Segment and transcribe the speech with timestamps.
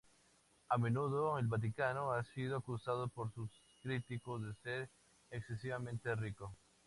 [0.69, 3.51] A menudo, el Vaticano ha sido acusado por sus
[3.83, 4.89] críticos de ser
[5.29, 6.55] excesivamente rico.